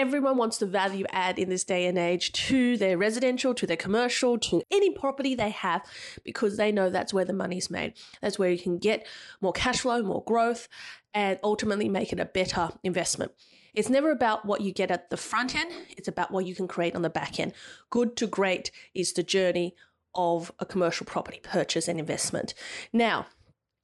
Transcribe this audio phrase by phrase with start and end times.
[0.00, 3.76] everyone wants to value add in this day and age to their residential, to their
[3.76, 5.84] commercial, to any property they have
[6.24, 7.92] because they know that's where the money's made.
[8.22, 9.06] That's where you can get
[9.42, 10.68] more cash flow, more growth,
[11.12, 13.32] and ultimately make it a better investment.
[13.74, 16.66] It's never about what you get at the front end, it's about what you can
[16.66, 17.52] create on the back end.
[17.90, 19.76] Good to great is the journey
[20.14, 22.54] of a commercial property purchase and investment.
[22.90, 23.26] Now,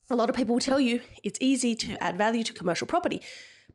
[0.08, 3.20] a lot of people will tell you it's easy to add value to commercial property.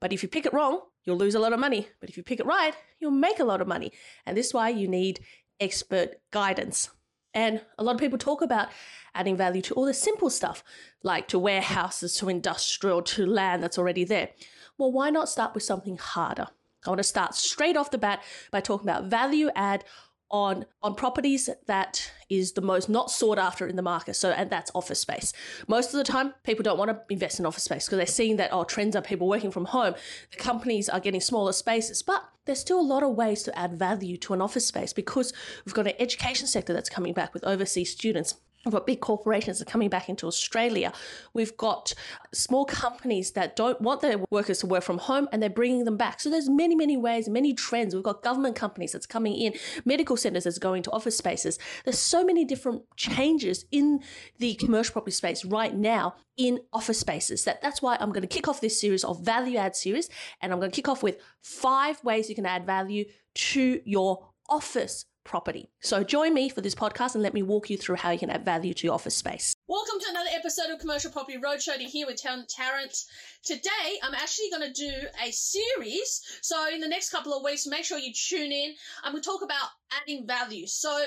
[0.02, 1.88] But if you pick it wrong, you'll lose a lot of money.
[2.02, 3.94] But if you pick it right, you'll make a lot of money.
[4.26, 5.22] And this is why you need
[5.62, 6.90] expert guidance.
[7.34, 8.68] And a lot of people talk about
[9.16, 10.64] adding value to all the simple stuff,
[11.04, 14.30] like to warehouses, to industrial, to land that's already there.
[14.78, 16.48] Well, why not start with something harder?
[16.86, 19.86] I want to start straight off the bat by talking about value add
[20.32, 24.16] on on properties that is the most not sought after in the market.
[24.16, 25.34] So and that's office space.
[25.68, 28.38] Most of the time people don't want to invest in office space because they're seeing
[28.38, 29.94] that oh trends are people working from home.
[30.32, 33.74] The companies are getting smaller spaces, but there's still a lot of ways to add
[33.74, 35.34] value to an office space because
[35.66, 38.36] we've got an education sector that's coming back with overseas students.
[38.66, 40.94] We've got big corporations that are coming back into Australia.
[41.34, 41.94] We've got
[42.32, 45.98] small companies that don't want their workers to work from home and they're bringing them
[45.98, 46.20] back.
[46.20, 47.96] So there's many, many ways, many trends.
[47.96, 51.58] We've got government companies that's coming in, medical centers that's going to office spaces.
[51.86, 54.02] There's so many different changes in
[54.38, 57.44] the commercial property space right now in office spaces.
[57.46, 60.10] That that's why I'm going to kick off this series of value add series,
[60.42, 64.28] and I'm going to kick off with five ways you can add value to your
[64.50, 65.70] office property.
[65.80, 68.30] So join me for this podcast and let me walk you through how you can
[68.30, 69.56] add value to your office space.
[69.68, 71.78] Welcome to another episode of Commercial Property Roadshow.
[71.78, 73.06] To here with Tarrant.
[73.44, 74.92] Today, I'm actually going to do
[75.26, 76.22] a series.
[76.42, 78.76] So in the next couple of weeks, make sure you tune in.
[79.04, 79.70] I'm going to talk about
[80.02, 80.68] adding value.
[80.68, 81.06] So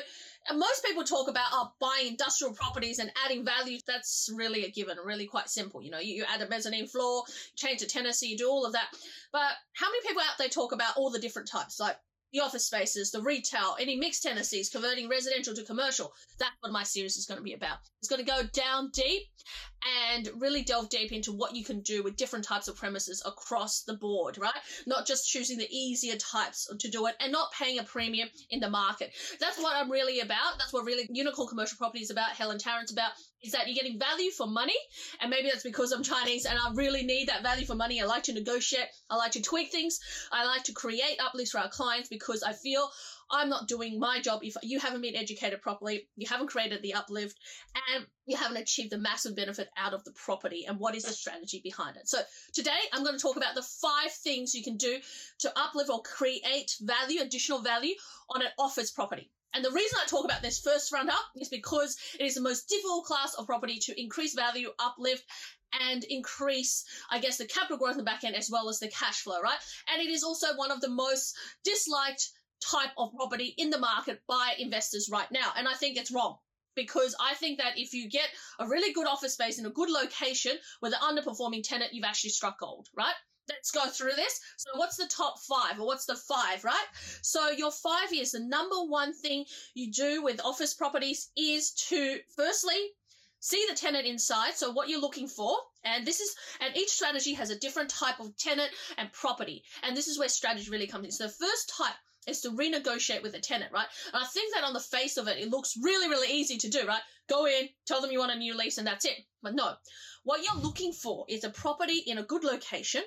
[0.49, 3.79] and most people talk about oh, buying industrial properties and adding value.
[3.87, 5.83] That's really a given, really quite simple.
[5.83, 7.25] You know, you, you add a mezzanine floor,
[7.57, 8.89] change the tenancy, you do all of that.
[9.33, 11.81] But how many people out there talk about all the different types?
[11.81, 11.97] Like
[12.35, 16.13] the office spaces, the retail, any mixed tenancies, converting residential to commercial.
[16.39, 17.79] That's what my series is going to be about.
[18.01, 19.23] It's going to go down deep
[20.11, 23.83] and really delve deep into what you can do with different types of premises across
[23.83, 24.53] the board, right?
[24.87, 28.59] Not just choosing the easier types to do it and not paying a premium in
[28.59, 29.13] the market.
[29.39, 30.59] That's what I'm really about.
[30.59, 33.13] That's what really Unikorn Commercial Property is about, Helen Tarrant's about,
[33.45, 34.75] is that you're getting value for money.
[35.21, 38.01] And maybe that's because I'm Chinese and I really need that value for money.
[38.01, 38.87] I like to negotiate.
[39.11, 40.01] I like to tweak things.
[40.33, 42.89] I like to create uplifts for our clients because I feel
[43.31, 46.95] I'm not doing my job if you haven't been educated properly, you haven't created the
[46.95, 47.39] uplift,
[47.95, 51.13] and you haven't achieved the massive benefit out of the property and what is the
[51.13, 52.09] strategy behind it.
[52.09, 52.19] So
[52.53, 54.99] today I'm going to talk about the five things you can do
[55.41, 57.95] to uplift or create value, additional value
[58.31, 59.31] on an office property.
[59.55, 62.41] And the reason I talk about this first front up is because it is the
[62.41, 65.25] most difficult class of property to increase value, uplift,
[65.81, 68.89] and increase, I guess, the capital growth in the back end as well as the
[68.89, 69.59] cash flow, right?
[69.93, 74.23] And it is also one of the most disliked type of property in the market
[74.29, 75.53] by investors right now.
[75.57, 76.39] And I think it's wrong
[76.75, 78.29] because I think that if you get
[78.59, 82.31] a really good office space in a good location with an underperforming tenant, you've actually
[82.31, 83.15] struck gold, right?
[83.49, 84.41] Let's go through this.
[84.57, 86.87] So, what's the top five, or what's the five, right?
[87.23, 89.45] So, your five is the number one thing
[89.75, 92.93] you do with office properties is to firstly
[93.41, 94.55] see the tenant inside.
[94.55, 98.19] So, what you're looking for, and this is, and each strategy has a different type
[98.19, 101.13] of tenant and property, and this is where strategy really comes in.
[101.13, 103.87] So, the first type is to renegotiate with the tenant, right?
[104.13, 106.69] And I think that on the face of it, it looks really, really easy to
[106.69, 107.03] do, right?
[107.29, 109.25] Go in, tell them you want a new lease, and that's it.
[109.43, 109.75] But no,
[110.25, 113.03] what you're looking for is a property in a good location,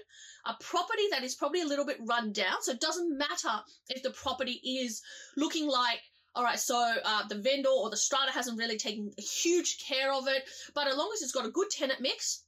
[0.46, 2.62] a property that is probably a little bit run down.
[2.62, 5.02] So it doesn't matter if the property is
[5.36, 6.02] looking like
[6.36, 10.28] all right, so uh, the vendor or the strata hasn't really taken huge care of
[10.28, 10.44] it,
[10.76, 12.44] but as long as it's got a good tenant mix,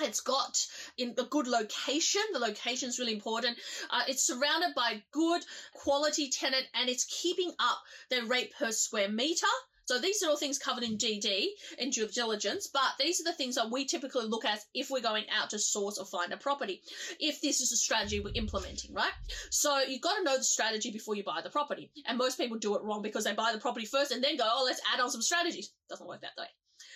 [0.00, 0.66] it's got
[0.98, 2.22] in a good location.
[2.32, 3.58] The location is really important.
[3.90, 5.44] Uh, it's surrounded by good
[5.74, 7.78] quality tenant and it's keeping up
[8.10, 9.46] their rate per square meter.
[9.86, 11.48] So these are all things covered in DD
[11.78, 15.00] in due diligence, but these are the things that we typically look at if we're
[15.00, 16.80] going out to source or find a property.
[17.20, 19.12] If this is a strategy we're implementing, right?
[19.50, 21.90] So you've got to know the strategy before you buy the property.
[22.06, 24.44] And most people do it wrong because they buy the property first and then go,
[24.46, 25.70] oh, let's add on some strategies.
[25.90, 26.46] Doesn't work that way.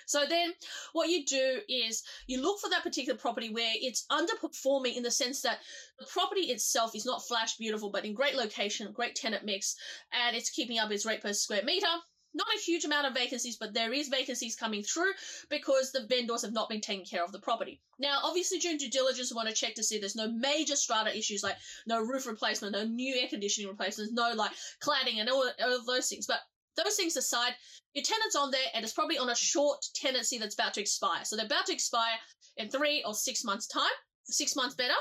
[0.09, 0.55] So then
[0.95, 5.11] what you do is you look for that particular property where it's underperforming in the
[5.11, 5.59] sense that
[5.99, 9.77] the property itself is not flash beautiful, but in great location, great tenant mix,
[10.11, 11.87] and it's keeping up its rate per square meter
[12.35, 15.13] not a huge amount of vacancies, but there is vacancies coming through
[15.49, 17.81] because the vendors have not been taking care of the property.
[17.99, 21.17] Now, obviously, during due diligence, we want to check to see there's no major strata
[21.17, 21.57] issues like
[21.87, 26.09] no roof replacement, no new air conditioning replacements, no like cladding and all, all those
[26.09, 26.27] things.
[26.27, 26.41] But
[26.83, 27.55] those things aside,
[27.95, 31.25] your tenant's on there and it's probably on a short tenancy that's about to expire.
[31.25, 32.17] So they're about to expire
[32.57, 33.91] in three or six months' time
[34.31, 34.95] six months better.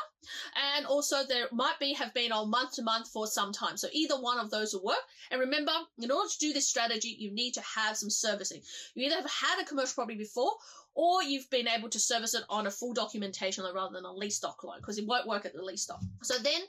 [0.75, 3.77] And also there might be have been on month to month for some time.
[3.77, 5.03] So either one of those will work.
[5.31, 8.61] And remember, in order to do this strategy, you need to have some servicing.
[8.95, 10.51] You either have had a commercial property before
[10.97, 14.11] or you've been able to service it on a full documentation loan rather than a
[14.11, 16.01] lease doc loan because it won't work at the lease doc.
[16.23, 16.59] So then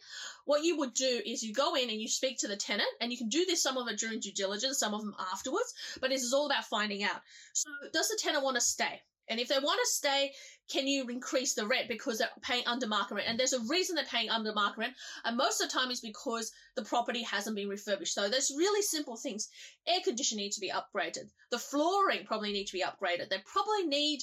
[0.45, 3.11] what you would do is you go in and you speak to the tenant and
[3.11, 5.73] you can do this some of it during due diligence, some of them afterwards,
[6.03, 7.23] but this is all about finding out.
[7.55, 9.01] So does the tenant want to stay?
[9.31, 10.33] And if they want to stay,
[10.69, 13.29] can you increase the rent because they're paying under market rent?
[13.29, 14.95] And there's a reason they're paying under market rent.
[15.25, 18.15] And most of the time is because the property hasn't been refurbished.
[18.15, 19.49] So there's really simple things.
[19.87, 21.31] Air conditioning needs to be upgraded.
[21.51, 23.31] The flooring probably need to be upgraded.
[23.31, 24.21] They probably need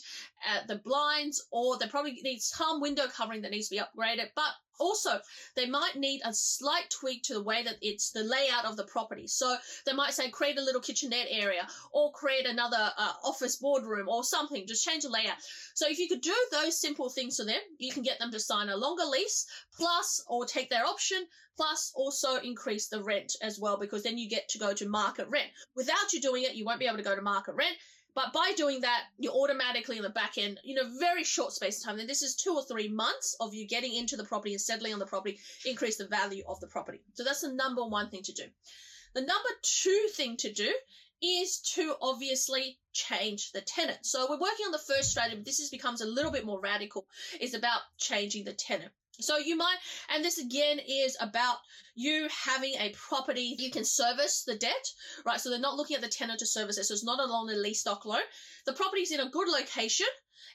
[0.49, 4.29] uh, the blinds or they probably need some window covering that needs to be upgraded.
[4.35, 5.19] But also,
[5.55, 8.83] they might need a slight tweak to the way that it's the layout of the
[8.83, 9.27] property.
[9.27, 9.55] So
[9.85, 14.23] they might say create a little kitchenette area or create another uh, office boardroom or
[14.23, 14.67] something.
[14.67, 15.37] Just change the layout.
[15.73, 18.39] So if you could do those simple things to them, you can get them to
[18.39, 19.45] sign a longer lease
[19.75, 21.25] plus or take their option
[21.57, 25.27] plus also increase the rent as well because then you get to go to market
[25.29, 25.49] rent.
[25.75, 27.75] Without you doing it, you won't be able to go to market rent.
[28.13, 31.79] But by doing that, you're automatically in the back end, in a very short space
[31.79, 31.97] of time.
[31.97, 34.93] Then this is two or three months of you getting into the property and settling
[34.93, 37.01] on the property, increase the value of the property.
[37.13, 38.43] So that's the number one thing to do.
[39.15, 40.73] The number two thing to do
[41.21, 43.99] is to obviously change the tenant.
[44.03, 46.59] So we're working on the first strategy, but this is, becomes a little bit more
[46.59, 47.07] radical.
[47.39, 48.91] It's about changing the tenant.
[49.19, 49.77] So you might,
[50.09, 51.57] and this again is about
[51.95, 54.91] you having a property you can service the debt,
[55.25, 55.39] right?
[55.39, 56.83] So they're not looking at the tenant to service it.
[56.83, 58.21] So it's not a loan, a lease doc loan.
[58.65, 60.07] The property's in a good location.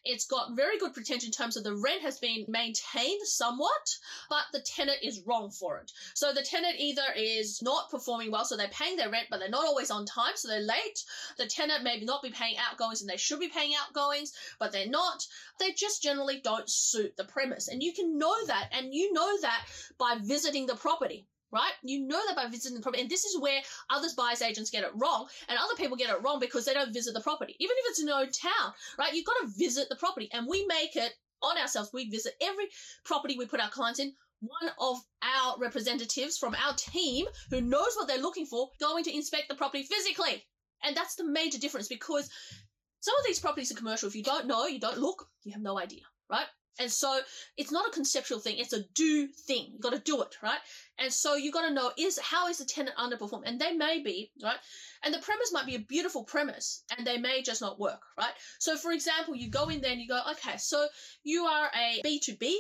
[0.04, 3.98] It's got very good potential in terms of the rent has been maintained somewhat,
[4.30, 5.92] but the tenant is wrong for it.
[6.14, 9.50] So the tenant either is not performing well, so they're paying their rent, but they're
[9.50, 11.04] not always on time, so they're late.
[11.36, 14.88] The tenant may not be paying outgoings and they should be paying outgoings, but they're
[14.88, 15.26] not.
[15.58, 17.68] They just generally don't suit the premise.
[17.68, 19.66] And you can know that, and you know that
[19.98, 21.72] by visiting the property right?
[21.82, 23.02] You know that by visiting the property.
[23.02, 26.22] And this is where other buyers agents get it wrong, and other people get it
[26.22, 27.56] wrong because they don't visit the property.
[27.58, 29.14] Even if it's in your own town, right?
[29.14, 30.28] You've got to visit the property.
[30.32, 31.12] And we make it
[31.42, 31.90] on ourselves.
[31.92, 32.66] We visit every
[33.04, 34.12] property we put our clients in.
[34.40, 39.14] One of our representatives from our team who knows what they're looking for going to
[39.14, 40.44] inspect the property physically.
[40.82, 42.30] And that's the major difference because
[43.00, 44.08] some of these properties are commercial.
[44.08, 46.46] If you don't know, you don't look, you have no idea, right?
[46.78, 47.20] And so
[47.56, 49.70] it's not a conceptual thing, it's a do thing.
[49.72, 50.58] You got to do it, right?
[50.98, 53.42] And so you got to know is how is the tenant underperform?
[53.44, 54.58] And they may be, right?
[55.04, 58.32] And the premise might be a beautiful premise and they may just not work, right?
[58.58, 60.86] So for example, you go in there and you go, okay, so
[61.24, 62.54] you are a B2B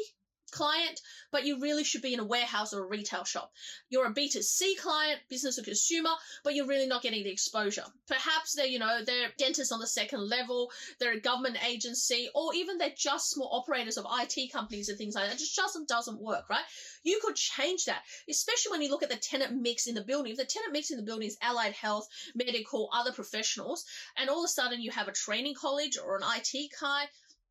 [0.50, 1.00] client,
[1.30, 3.52] but you really should be in a warehouse or a retail shop.
[3.88, 6.10] You're a B2C client, business or consumer,
[6.44, 7.84] but you're really not getting the exposure.
[8.06, 12.54] Perhaps they're, you know, they're dentists on the second level, they're a government agency, or
[12.54, 15.34] even they're just small operators of IT companies and things like that.
[15.34, 16.64] It just doesn't, doesn't work, right?
[17.02, 20.32] You could change that, especially when you look at the tenant mix in the building.
[20.32, 23.84] If the tenant mix in the building is allied health, medical, other professionals,
[24.16, 27.06] and all of a sudden you have a training college or an IT guy,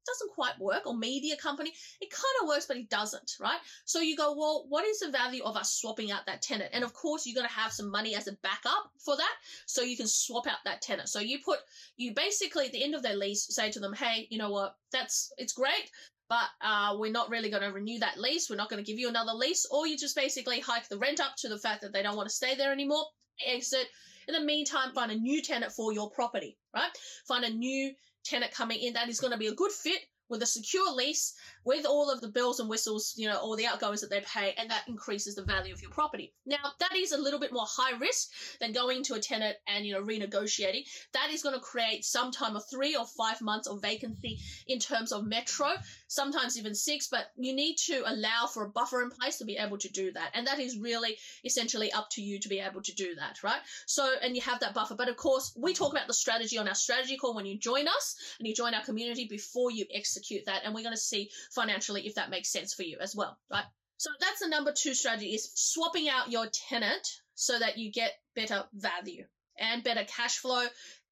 [0.09, 3.99] doesn't quite work or media company it kind of works but it doesn't right so
[3.99, 6.93] you go well what is the value of us swapping out that tenant and of
[6.93, 9.33] course you're going to have some money as a backup for that
[9.65, 11.59] so you can swap out that tenant so you put
[11.97, 14.75] you basically at the end of their lease say to them hey you know what
[14.91, 15.91] that's it's great
[16.29, 18.49] but uh, we're not really going to renew that lease.
[18.49, 21.19] We're not going to give you another lease, or you just basically hike the rent
[21.19, 23.03] up to the fact that they don't want to stay there anymore.
[23.45, 23.87] Exit.
[24.27, 26.91] In the meantime, find a new tenant for your property, right?
[27.27, 27.95] Find a new
[28.25, 31.33] tenant coming in that is going to be a good fit with a secure lease
[31.65, 34.53] with all of the bells and whistles, you know, all the outgoings that they pay,
[34.57, 36.33] and that increases the value of your property.
[36.45, 39.85] Now, that is a little bit more high risk than going to a tenant and,
[39.85, 40.85] you know, renegotiating.
[41.13, 45.11] That is going to create sometime a three or five months of vacancy in terms
[45.11, 45.73] of metro,
[46.07, 49.57] sometimes even six, but you need to allow for a buffer in place to be
[49.57, 50.31] able to do that.
[50.33, 53.61] And that is really essentially up to you to be able to do that, right?
[53.85, 54.95] So, and you have that buffer.
[54.95, 57.87] But of course, we talk about the strategy on our strategy call when you join
[57.87, 59.85] us and you join our community before you
[60.19, 60.61] execute that.
[60.65, 63.65] And we're going to see financially if that makes sense for you as well, right?
[63.97, 68.13] So that's the number two strategy is swapping out your tenant so that you get
[68.35, 69.25] better value
[69.57, 70.65] and better cash flow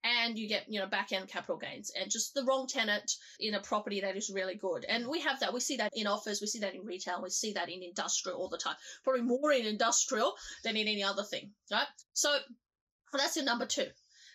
[0.04, 3.56] and you get you know back end capital gains and just the wrong tenant in
[3.56, 6.40] a property that is really good and we have that we see that in office
[6.40, 9.52] we see that in retail we see that in industrial all the time probably more
[9.52, 10.34] in industrial
[10.64, 12.38] than in any other thing right so
[13.12, 13.88] that's your number two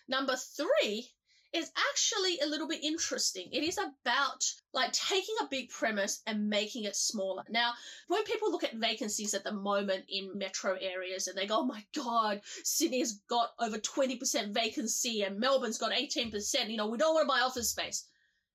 [0.07, 1.11] Number three
[1.53, 3.47] is actually a little bit interesting.
[3.51, 4.43] It is about
[4.73, 7.43] like taking a big premise and making it smaller.
[7.49, 7.73] Now,
[8.07, 11.65] when people look at vacancies at the moment in metro areas and they go, oh
[11.65, 17.13] my God, Sydney's got over 20% vacancy and Melbourne's got 18%, you know, we don't
[17.13, 18.05] want to buy office space.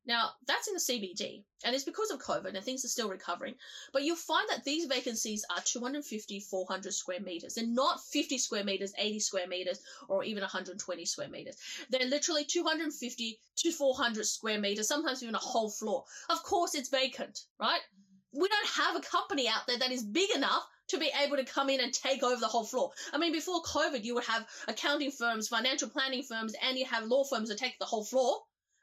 [0.08, 3.56] Now, that's in the CBD, and it's because of COVID and things are still recovering.
[3.92, 7.54] But you'll find that these vacancies are 250, 400 square meters.
[7.54, 11.58] They're not 50 square meters, 80 square meters, or even 120 square meters.
[11.90, 16.04] They're literally 250 to 400 square meters, sometimes even a whole floor.
[16.30, 17.82] Of course, it's vacant, right?
[18.32, 21.44] We don't have a company out there that is big enough to be able to
[21.44, 22.92] come in and take over the whole floor.
[23.12, 27.04] I mean, before COVID, you would have accounting firms, financial planning firms, and you have
[27.04, 28.38] law firms that take the whole floor.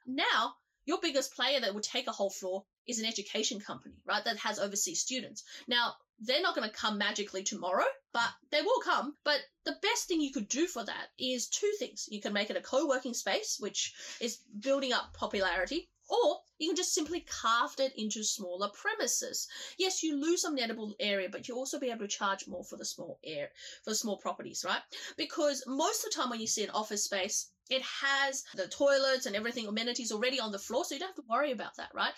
[0.05, 0.53] Now,
[0.85, 4.23] your biggest player that would take a whole floor is an education company, right?
[4.23, 5.43] That has overseas students.
[5.67, 9.17] Now, they're not going to come magically tomorrow, but they will come.
[9.23, 12.07] But the best thing you could do for that is two things.
[12.09, 16.69] You can make it a co working space, which is building up popularity, or you
[16.69, 19.47] can just simply carve it into smaller premises.
[19.77, 22.77] Yes, you lose some nettable area, but you also be able to charge more for
[22.77, 23.49] the small air
[23.83, 24.81] for the small properties, right?
[25.17, 29.25] Because most of the time when you see an office space, it has the toilets
[29.25, 31.89] and everything, amenities already on the floor, so you don't have to worry about that,
[31.93, 32.13] right?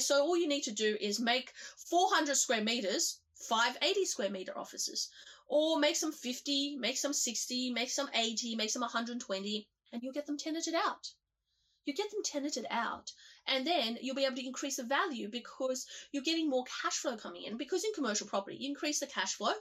[0.00, 1.52] So all you need to do is make
[1.88, 5.08] 400 square meters, 580 square meter offices,
[5.46, 10.12] or make some 50, make some 60, make some 80, make some 120, and you'll
[10.12, 11.12] get them tenanted out.
[11.84, 13.12] You get them tenanted out,
[13.46, 17.16] and then you'll be able to increase the value because you're getting more cash flow
[17.16, 17.56] coming in.
[17.56, 19.54] Because in commercial property, you increase the cash flow,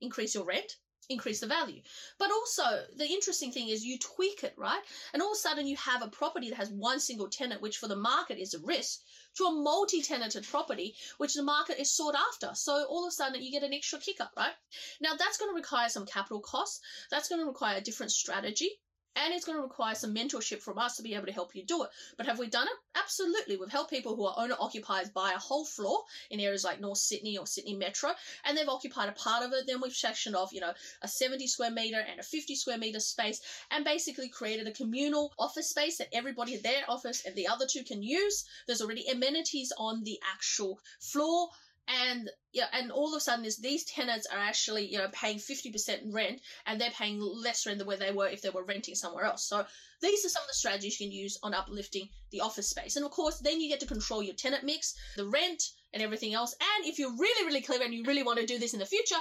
[0.00, 0.76] increase your rent,
[1.08, 1.80] increase the value.
[2.18, 4.80] But also, the interesting thing is you tweak it, right?
[5.12, 7.78] And all of a sudden, you have a property that has one single tenant, which
[7.78, 9.00] for the market is a risk,
[9.36, 12.54] to a multi tenanted property, which the market is sought after.
[12.54, 14.54] So all of a sudden, you get an extra kicker, right?
[15.00, 16.80] Now, that's going to require some capital costs,
[17.10, 18.70] that's going to require a different strategy.
[19.14, 21.64] And it's going to require some mentorship from us to be able to help you
[21.64, 21.90] do it.
[22.16, 22.98] But have we done it?
[22.98, 23.56] Absolutely.
[23.56, 26.98] We've helped people who are owner occupiers buy a whole floor in areas like North
[26.98, 28.10] Sydney or Sydney Metro,
[28.44, 29.66] and they've occupied a part of it.
[29.66, 33.00] Then we've sectioned off, you know, a 70 square meter and a 50 square meter
[33.00, 33.40] space
[33.70, 37.66] and basically created a communal office space that everybody in their office and the other
[37.70, 38.44] two can use.
[38.66, 41.50] There's already amenities on the actual floor
[41.88, 46.12] and yeah, and all of a sudden these tenants are actually you know paying 50%
[46.12, 49.24] rent and they're paying less rent than where they were if they were renting somewhere
[49.24, 49.44] else.
[49.44, 49.64] So
[50.00, 52.96] these are some of the strategies you can use on uplifting the office space.
[52.96, 55.62] And of course then you get to control your tenant mix the rent
[55.92, 56.54] and everything else.
[56.76, 58.86] And if you're really really clever and you really want to do this in the
[58.86, 59.20] future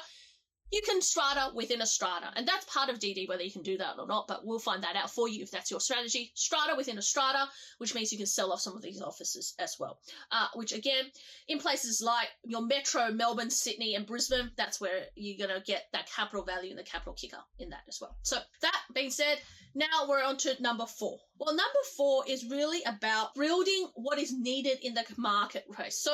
[0.72, 2.32] you can strata within a strata.
[2.36, 4.84] And that's part of DD, whether you can do that or not, but we'll find
[4.84, 6.32] that out for you if that's your strategy.
[6.36, 7.48] Strata within a strata,
[7.78, 10.00] which means you can sell off some of these offices as well.
[10.32, 11.06] Uh, which again,
[11.48, 15.88] in places like your metro, Melbourne, Sydney, and Brisbane, that's where you're going to get
[15.94, 18.16] that capital value and the capital kicker in that as well.
[18.24, 19.40] So that being said,
[19.76, 21.18] now we're on to number four.
[21.42, 25.98] Well, number four is really about building what is needed in the market race.
[25.98, 26.12] So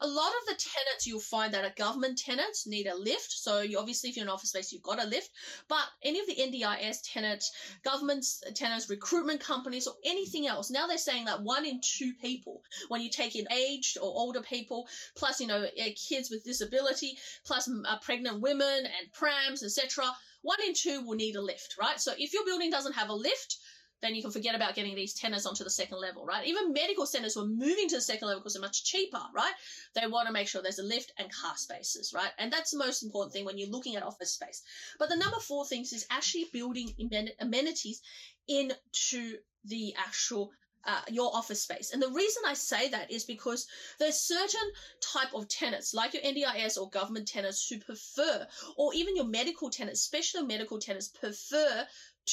[0.00, 3.32] a lot of the tenants you'll find that are government tenants need a lift.
[3.32, 5.30] So you obviously, if you're in office space, you've got a lift.
[5.66, 7.50] But any of the NDIS tenants,
[7.82, 12.62] governments tenants, recruitment companies, or anything else, now they're saying that one in two people,
[12.86, 15.66] when you take in aged or older people, plus you know
[15.96, 20.04] kids with disability, plus uh, pregnant women and prams, etc
[20.42, 22.00] one in two will need a lift, right?
[22.00, 23.58] So if your building doesn't have a lift,
[24.00, 26.46] then you can forget about getting these tenants onto the second level, right?
[26.46, 29.52] Even medical centers who are moving to the second level because they're much cheaper, right?
[29.94, 32.30] They want to make sure there's a lift and car spaces, right?
[32.38, 34.62] And that's the most important thing when you're looking at office space.
[34.98, 36.94] But the number four things is actually building
[37.40, 38.00] amenities
[38.46, 40.52] into the actual
[40.84, 41.92] uh, your office space.
[41.92, 43.66] And the reason I say that is because
[43.98, 49.16] there's certain type of tenants, like your NDIS or government tenants, who prefer, or even
[49.16, 51.86] your medical tenants, especially medical tenants, prefer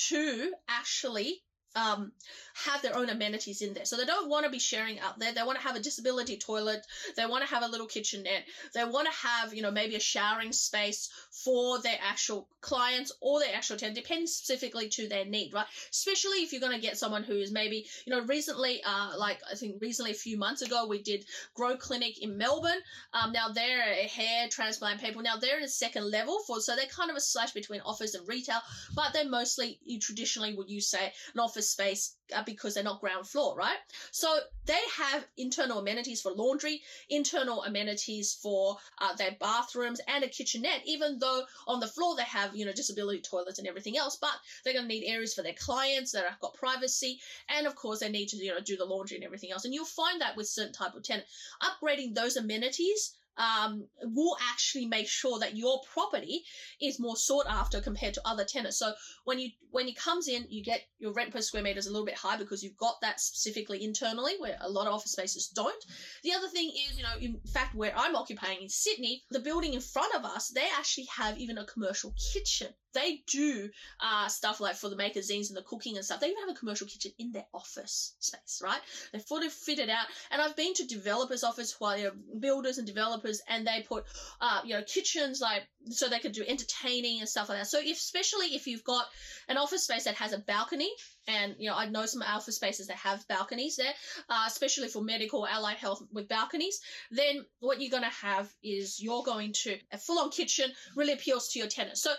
[0.09, 1.41] to actually
[1.75, 2.11] um,
[2.53, 3.85] have their own amenities in there.
[3.85, 5.33] So they don't want to be sharing out there.
[5.33, 6.85] They want to have a disability toilet.
[7.17, 8.45] They want to have a little kitchenette.
[8.73, 13.39] They want to have, you know, maybe a showering space for their actual clients or
[13.39, 15.65] their actual tenant, depending specifically to their need, right?
[15.91, 19.39] Especially if you're going to get someone who is maybe, you know, recently, uh, like
[19.51, 22.79] I think recently a few months ago, we did Grow Clinic in Melbourne.
[23.13, 25.21] Um, now they're a hair transplant people.
[25.21, 28.15] Now they're in a second level for, so they're kind of a slash between office
[28.15, 28.59] and retail,
[28.95, 33.01] but they're mostly, you traditionally would you say, an office space uh, because they're not
[33.01, 33.77] ground floor, right?
[34.11, 40.27] So they have internal amenities for laundry, internal amenities for uh, their bathrooms, and a
[40.27, 40.81] kitchenette.
[40.85, 44.35] Even though on the floor they have you know disability toilets and everything else, but
[44.63, 47.19] they're going to need areas for their clients that have got privacy,
[47.49, 49.65] and of course they need to you know do the laundry and everything else.
[49.65, 51.27] And you'll find that with certain type of tenant,
[51.61, 56.43] upgrading those amenities um, will actually make sure that your property
[56.81, 58.77] is more sought after compared to other tenants.
[58.79, 61.87] So when you when it comes in, you get your rent per square meter is
[61.87, 65.11] a little bit high because you've got that specifically internally, where a lot of office
[65.11, 65.85] spaces don't.
[66.23, 69.73] The other thing is, you know, in fact, where I'm occupying in Sydney, the building
[69.73, 72.73] in front of us, they actually have even a commercial kitchen.
[72.95, 76.19] They do uh, stuff like for the magazines and the cooking and stuff.
[76.19, 78.81] They even have a commercial kitchen in their office space, right?
[79.11, 80.07] They're fully fitted out.
[80.31, 84.05] And I've been to developers' office while you know, builders and developers, and they put,
[84.41, 87.67] uh, you know, kitchens like so they could do entertaining and stuff like that.
[87.67, 89.05] So if, especially if you've got
[89.47, 90.89] an office space that has a balcony,
[91.27, 93.93] and you know I know some office spaces that have balconies there,
[94.29, 96.79] uh, especially for medical allied health with balconies.
[97.11, 101.49] Then what you're going to have is you're going to a full-on kitchen really appeals
[101.49, 102.01] to your tenants.
[102.01, 102.13] So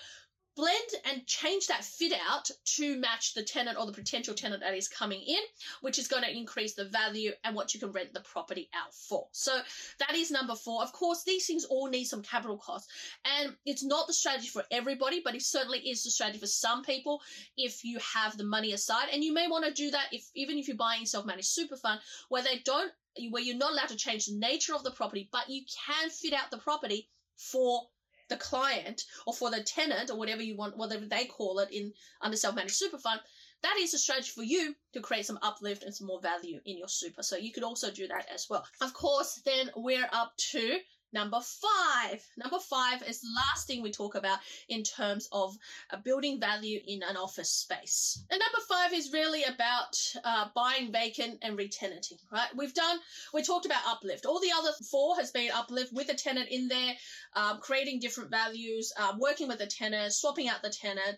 [0.57, 4.75] blend and change that fit out to match the tenant or the potential tenant that
[4.75, 5.41] is coming in,
[5.83, 8.95] which is going to increase the value and what you can rent the property out
[8.95, 9.27] for.
[9.33, 9.59] So
[9.99, 10.83] that is number four.
[10.83, 12.91] Of course, these things all need some capital costs,
[13.39, 16.83] and it's not the strategy for everybody, but it certainly is the strategy for some
[16.83, 17.21] people
[17.57, 19.09] if you have the money aside.
[19.13, 22.01] And you may want to do that if even if you're buying self-managed super fund
[22.29, 22.93] where they don't
[23.31, 26.35] where you're not allowed to change the nature of the property, but you can fit
[26.35, 27.83] out the property for
[28.29, 31.93] the client or for the tenant or whatever you want, whatever they call it in
[32.21, 33.21] under self-managed super fund,
[33.63, 36.79] that is a strategy for you to create some uplift and some more value in
[36.79, 37.23] your super.
[37.23, 38.65] So you could also do that as well.
[38.81, 40.79] Of course, then we're up to
[41.13, 42.23] Number five.
[42.37, 45.57] Number five is the last thing we talk about in terms of
[45.91, 48.25] uh, building value in an office space.
[48.31, 52.49] And number five is really about uh, buying vacant and retenanting, right?
[52.57, 52.99] We've done,
[53.33, 54.27] we talked about uplift.
[54.27, 56.95] All the other four has been uplift with a tenant in there,
[57.35, 61.17] um, creating different values, um, working with the tenant, swapping out the tenant,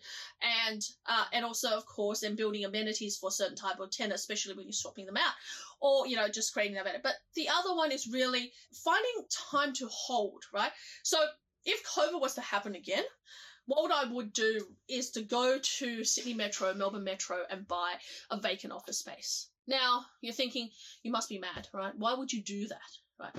[0.67, 4.55] and uh, and also, of course, then building amenities for certain type of tenant, especially
[4.55, 5.33] when you're swapping them out
[5.81, 7.01] or you know just creating that better.
[7.03, 8.53] But the other one is really
[8.85, 10.73] finding time to hold, right?
[11.03, 11.19] So
[11.65, 13.05] if COVID was to happen again,
[13.67, 17.95] what I would do is to go to Sydney Metro, Melbourne Metro, and buy
[18.31, 19.49] a vacant office space.
[19.67, 20.71] Now you're thinking
[21.03, 21.93] you must be mad, right?
[21.97, 23.35] Why would you do that, right?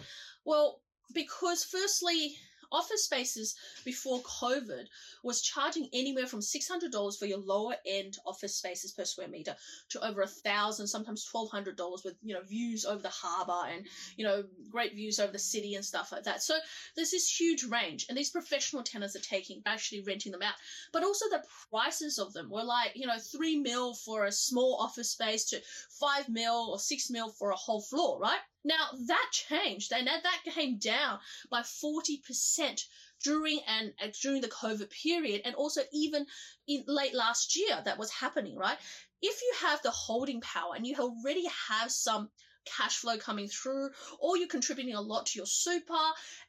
[0.46, 0.82] Well,
[1.14, 2.36] because firstly,
[2.72, 3.56] office spaces
[3.86, 4.86] before COVID
[5.24, 9.56] was charging anywhere from $600 for your lower end office spaces per square meter
[9.90, 13.86] to over a thousand, sometimes $1,200 with, you know, views over the harbor and,
[14.18, 16.42] you know, great views over the city and stuff like that.
[16.42, 16.58] So
[16.96, 20.56] there's this huge range and these professional tenants are taking, actually renting them out.
[20.94, 24.78] But also the prices of them were like, you know, three mil for a small
[24.80, 25.62] office space to
[26.00, 28.40] five mil or six mil for a whole floor, right?
[28.64, 31.20] Now that changed and that came down
[31.50, 32.84] by 40%
[33.24, 36.26] during and uh, during the COVID period and also even
[36.68, 38.78] in late last year that was happening, right?
[39.22, 42.30] If you have the holding power and you already have some
[42.78, 45.94] cash flow coming through, or you're contributing a lot to your super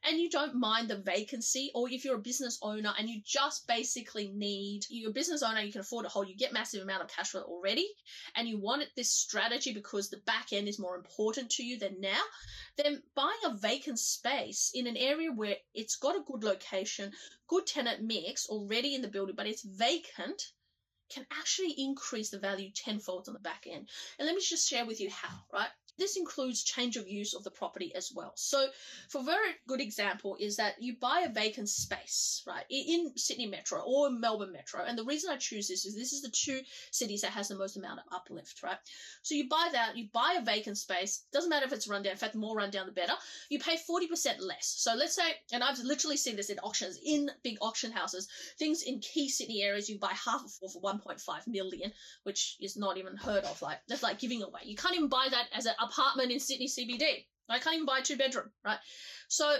[0.03, 3.67] and you don't mind the vacancy, or if you're a business owner and you just
[3.67, 7.09] basically need you're business owner, you can afford to hold, you get massive amount of
[7.09, 7.87] cash flow already,
[8.35, 11.99] and you want this strategy because the back end is more important to you than
[11.99, 12.21] now,
[12.77, 17.11] then buying a vacant space in an area where it's got a good location,
[17.47, 20.41] good tenant mix already in the building, but it's vacant
[21.13, 23.89] can actually increase the value tenfold on the back end.
[24.17, 25.69] And let me just share with you how, right?
[25.97, 28.31] This includes change of use of the property as well.
[28.35, 28.65] So,
[29.09, 33.45] for a very good example, is that you buy a vacant space, right, in Sydney
[33.45, 34.83] Metro or Melbourne Metro.
[34.83, 37.57] And the reason I choose this is this is the two cities that has the
[37.57, 38.77] most amount of uplift, right?
[39.21, 41.25] So you buy that, you buy a vacant space.
[41.33, 42.13] Doesn't matter if it's run down.
[42.13, 43.13] In fact, the more run down, the better.
[43.49, 44.73] You pay forty percent less.
[44.77, 48.81] So let's say, and I've literally seen this in auctions, in big auction houses, things
[48.81, 51.91] in key Sydney areas, you buy half of for one point five million,
[52.23, 53.61] which is not even heard of.
[53.61, 54.61] Like that's like giving away.
[54.63, 57.25] You can't even buy that as an apartment in Sydney CBD.
[57.49, 58.79] I can't even buy a two bedroom, right?
[59.27, 59.53] So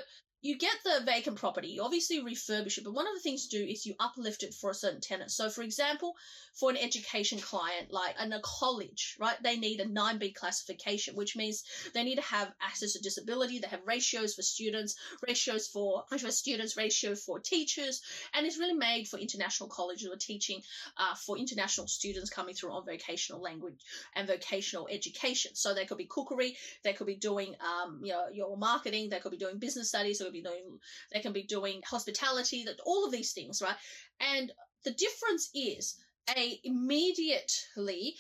[0.44, 3.58] you get the vacant property, you obviously refurbish it, but one of the things to
[3.60, 5.30] do is you uplift it for a certain tenant.
[5.30, 6.16] So, for example,
[6.54, 11.36] for an education client, like in a college, right, they need a 9B classification, which
[11.36, 14.96] means they need to have access to disability, they have ratios for students,
[15.28, 18.02] ratios for, for students, ratio for teachers,
[18.34, 20.62] and it's really made for international colleges or teaching
[20.98, 23.80] uh, for international students coming through on vocational language
[24.16, 25.52] and vocational education.
[25.54, 29.20] So, they could be cookery, they could be doing um, you know, your marketing, they
[29.20, 30.80] could be doing business studies, be doing
[31.14, 33.78] they can be doing hospitality that all of these things right
[34.20, 34.52] and
[34.84, 35.98] the difference is
[36.38, 38.16] a immediately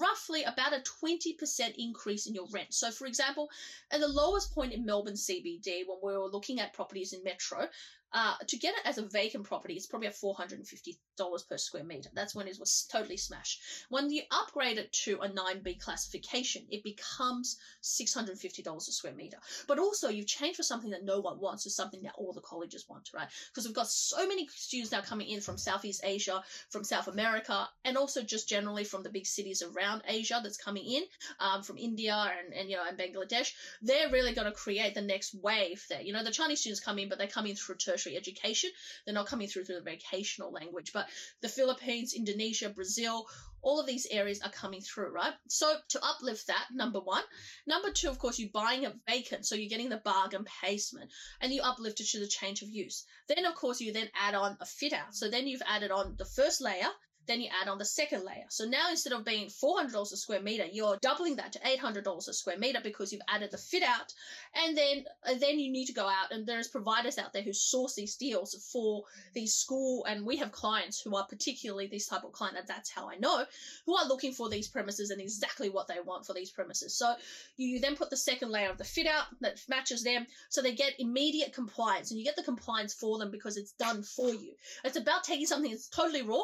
[0.00, 2.72] roughly about a 20% increase in your rent.
[2.72, 3.50] So for example,
[3.90, 7.68] at the lowest point in Melbourne CBD when we were looking at properties in Metro,
[8.14, 12.10] uh, to get it as a vacant property, it's probably at $450 per square meter.
[12.12, 13.60] That's when it was totally smashed.
[13.88, 19.38] When you upgrade it to a 9B classification, it becomes $650 a square meter.
[19.66, 22.40] But also, you've changed for something that no one wants to something that all the
[22.40, 23.28] colleges want, right?
[23.50, 27.68] Because we've got so many students now coming in from Southeast Asia, from South America,
[27.84, 31.02] and also just generally from the big cities around Asia that's coming in,
[31.40, 33.52] um, from India and, and, you know, and Bangladesh.
[33.80, 36.02] They're really going to create the next wave there.
[36.02, 38.70] You know, the Chinese students come in, but they come in through tertiary education.
[39.04, 40.92] They're not coming through through the vocational language.
[40.92, 41.08] But
[41.40, 43.26] the Philippines, Indonesia, Brazil,
[43.62, 45.32] all of these areas are coming through, right?
[45.48, 47.22] So to uplift that, number one.
[47.66, 51.10] Number two, of course, you're buying it vacant, so you're getting the bargain basement,
[51.40, 53.06] and you uplift it to the change of use.
[53.28, 55.14] Then, of course, you then add on a fit out.
[55.14, 56.88] So then you've added on the first layer,
[57.26, 58.44] then you add on the second layer.
[58.48, 62.32] So now instead of being $400 a square meter, you're doubling that to $800 a
[62.32, 64.12] square meter because you've added the fit out.
[64.54, 67.52] And then, and then you need to go out and there's providers out there who
[67.52, 69.04] source these deals for
[69.34, 70.04] these school.
[70.04, 73.16] And we have clients who are particularly this type of client, and that's how I
[73.16, 73.44] know,
[73.86, 76.96] who are looking for these premises and exactly what they want for these premises.
[76.96, 77.14] So
[77.56, 80.26] you then put the second layer of the fit out that matches them.
[80.48, 84.02] So they get immediate compliance and you get the compliance for them because it's done
[84.02, 84.52] for you.
[84.84, 86.42] It's about taking something that's totally raw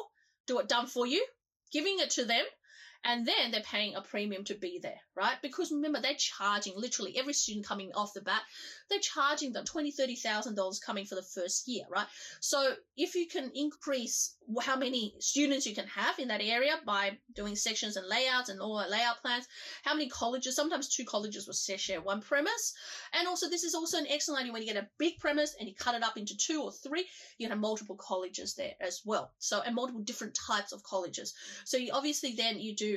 [0.49, 1.25] do it done for you,
[1.71, 2.45] giving it to them,
[3.05, 5.37] and then they're paying a premium to be there, right?
[5.41, 8.43] Because remember, they're charging literally every student coming off the bat,
[8.91, 12.07] they're charging them twenty, thirty thousand dollars coming for the first year, right?
[12.41, 17.19] So if you can increase how many students you can have in that area by
[17.35, 19.47] doing sections and layouts and all layout plans,
[19.85, 22.75] how many colleges, sometimes two colleges will share one premise.
[23.13, 25.69] And also this is also an excellent idea when you get a big premise and
[25.69, 27.07] you cut it up into two or three,
[27.37, 29.33] you have multiple colleges there as well.
[29.39, 31.35] So and multiple different types of colleges.
[31.65, 32.88] So you obviously then you do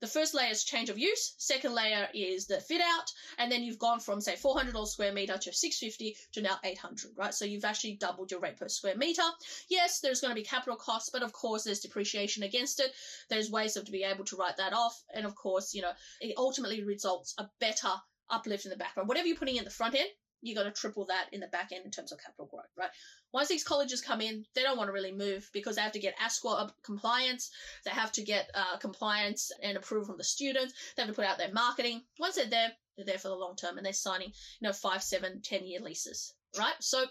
[0.00, 1.34] the first layer is change of use.
[1.36, 3.12] Second layer is the fit out.
[3.38, 7.34] And then you've gone from, say, $400 square meter to 650 to now 800 right?
[7.34, 9.22] So you've actually doubled your rate per square meter.
[9.68, 12.92] Yes, there's going to be capital costs, but of course there's depreciation against it.
[13.28, 15.02] There's ways of to be able to write that off.
[15.14, 17.92] And of course, you know, it ultimately results a better
[18.30, 19.08] uplift in the background.
[19.08, 20.08] Whatever you're putting in the front end,
[20.42, 22.90] you're going to triple that in the back end in terms of capital growth, right?
[23.32, 25.98] Once these colleges come in, they don't want to really move because they have to
[25.98, 27.50] get ASQA compliance.
[27.84, 30.74] They have to get uh, compliance and approval from the students.
[30.96, 32.02] They have to put out their marketing.
[32.18, 34.28] Once they're there, they're there for the long term and they're signing,
[34.60, 36.74] you know, five, seven, ten year leases, right?
[36.80, 37.04] So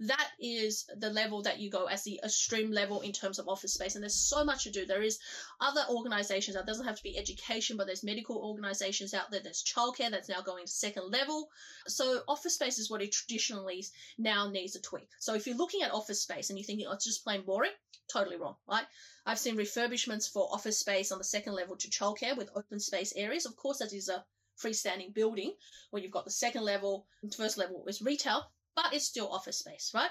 [0.00, 3.74] that is the level that you go as the extreme level in terms of office
[3.74, 3.94] space.
[3.94, 4.86] And there's so much to do.
[4.86, 5.18] There is
[5.60, 9.40] other organizations that doesn't have to be education, but there's medical organizations out there.
[9.42, 11.50] There's childcare that's now going to second level.
[11.86, 13.84] So office space is what it traditionally
[14.16, 15.10] now needs a tweak.
[15.18, 17.72] So if you're looking at office space and you're thinking, oh, it's just plain boring,
[18.10, 18.86] totally wrong, right?
[19.26, 23.12] I've seen refurbishments for office space on the second level to childcare with open space
[23.16, 23.44] areas.
[23.44, 24.24] Of course, that is a
[24.58, 25.54] freestanding building
[25.90, 29.92] where you've got the second level, first level is retail, but it's still office space,
[29.94, 30.10] right?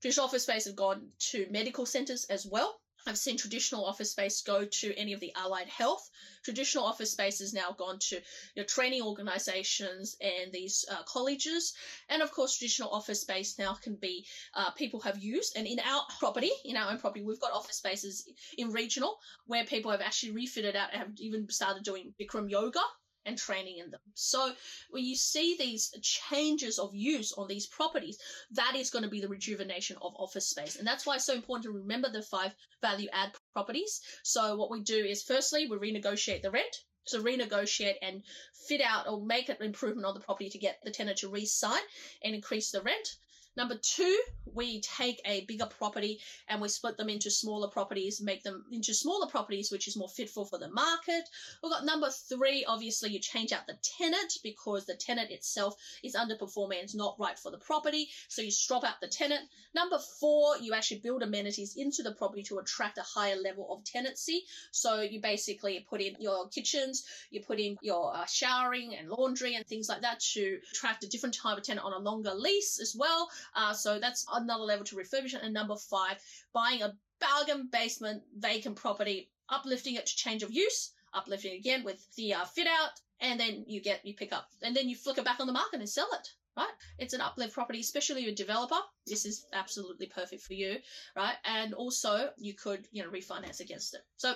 [0.00, 2.80] Traditional office space have gone to medical centers as well.
[3.08, 6.10] I've seen traditional office space go to any of the allied health.
[6.42, 8.22] Traditional office space has now gone to you
[8.56, 11.72] know, training organizations and these uh, colleges.
[12.08, 15.56] And of course, traditional office space now can be uh, people have used.
[15.56, 19.64] And in our property, in our own property, we've got office spaces in regional where
[19.64, 22.80] people have actually refitted out and have even started doing Bikram yoga
[23.26, 24.00] and training in them.
[24.14, 24.52] So
[24.90, 28.18] when you see these changes of use on these properties,
[28.52, 30.76] that is going to be the rejuvenation of office space.
[30.76, 34.00] And that's why it's so important to remember the five value add properties.
[34.22, 36.84] So what we do is firstly, we renegotiate the rent.
[37.04, 38.22] So renegotiate and
[38.66, 41.82] fit out or make an improvement on the property to get the tenant to re-sign
[42.24, 43.16] and increase the rent.
[43.56, 44.20] Number two,
[44.54, 48.94] we take a bigger property and we split them into smaller properties, make them into
[48.94, 51.24] smaller properties, which is more fitful for the market.
[51.62, 56.14] We've got number three, obviously you change out the tenant because the tenant itself is
[56.14, 58.08] underperforming and it's not right for the property.
[58.28, 59.42] So you swap out the tenant.
[59.74, 63.84] Number four, you actually build amenities into the property to attract a higher level of
[63.84, 64.44] tenancy.
[64.70, 69.54] So you basically put in your kitchens, you put in your uh, showering and laundry
[69.54, 72.80] and things like that to attract a different type of tenant on a longer lease
[72.80, 73.28] as well.
[73.54, 75.44] Uh, so that's another level to refurbishment.
[75.44, 76.18] And number five,
[76.52, 82.06] buying a bargain basement vacant property, uplifting it to change of use, uplifting again with
[82.16, 85.18] the uh, fit out, and then you get you pick up, and then you flick
[85.18, 86.28] it back on the market and sell it.
[86.56, 88.78] Right, it's an uplift property, especially a developer.
[89.06, 90.78] This is absolutely perfect for you,
[91.14, 91.34] right?
[91.44, 94.00] And also, you could, you know, refinance against it.
[94.16, 94.32] So,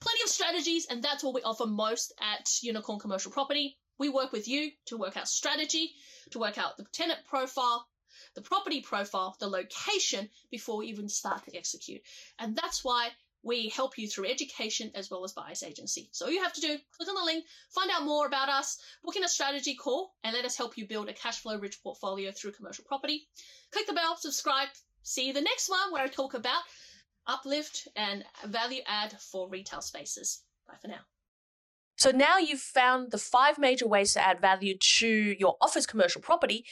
[0.00, 3.76] plenty of strategies, and that's what we offer most at Unikorn Commercial Property.
[3.98, 5.94] We work with you to work out strategy,
[6.30, 7.88] to work out the tenant profile,
[8.34, 12.02] the property profile, the location before we even start to execute.
[12.38, 13.10] And that's why
[13.42, 16.08] we help you through education as well as buyer's agency.
[16.12, 18.78] So all you have to do, click on the link, find out more about us,
[19.04, 21.82] book in a strategy call, and let us help you build a cash flow rich
[21.82, 23.28] portfolio through commercial property.
[23.72, 24.68] Click the bell, subscribe,
[25.02, 26.62] see you the next one where I talk about
[27.26, 30.42] uplift and value add for retail spaces.
[30.66, 31.00] Bye for now.
[31.96, 36.22] So now you've found the five major ways to add value to your office commercial
[36.22, 36.64] property.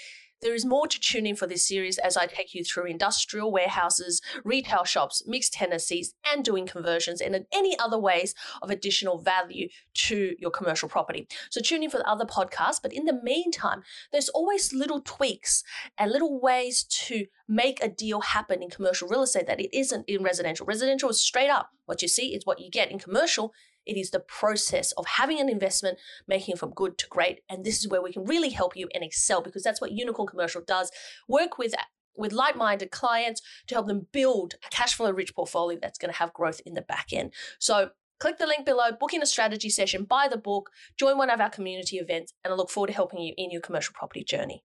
[0.43, 3.51] There is more to tune in for this series as I take you through industrial
[3.51, 9.69] warehouses, retail shops, mixed tenancies, and doing conversions and any other ways of additional value
[9.95, 11.27] to your commercial property.
[11.51, 12.81] So tune in for the other podcasts.
[12.83, 15.65] But in the meantime, there's always little tweaks
[15.97, 20.05] and little ways to make a deal happen in commercial real estate that it isn't
[20.07, 20.67] in residential.
[20.67, 21.71] Residential is straight up.
[21.87, 23.55] What you see is what you get in commercial
[23.87, 27.41] it is the process of having an investment, making it from good to great.
[27.49, 30.29] And this is where we can really help you and excel because that's what Unikorn
[30.29, 30.91] Commercial does.
[31.29, 31.75] Work with
[32.19, 36.19] with like-minded clients to help them build a cash flow rich portfolio that's going to
[36.19, 37.33] have growth in the back end.
[37.59, 41.29] So click the link below, book in a strategy session, buy the book, join one
[41.29, 44.25] of our community events, and I look forward to helping you in your commercial property
[44.25, 44.65] journey.